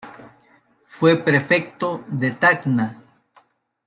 [0.81, 3.03] Fue prefecto de Tacna.